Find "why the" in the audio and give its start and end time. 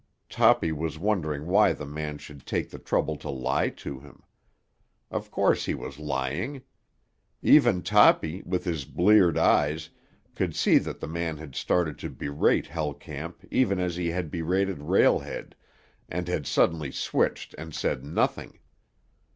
1.45-1.85